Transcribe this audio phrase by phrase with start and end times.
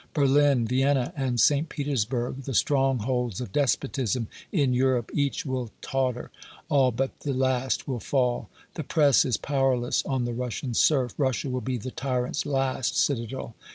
[0.15, 1.69] Berlin, Vienna and St.
[1.69, 6.31] Petersburg, the strongholds of despotism in Europe, each will totter
[6.69, 8.49] all but the last will fall.
[8.73, 11.13] The press is powerless on the Russian serf.
[11.19, 13.53] Russia will be the tyrant's last citadel.